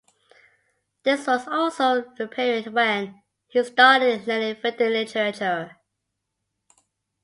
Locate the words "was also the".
1.27-2.27